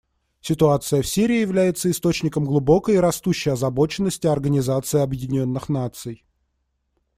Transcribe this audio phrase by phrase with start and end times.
[0.41, 6.25] Ситуация в Сирии является источником глубокой и растущей озабоченности Организации Объединенных Наций.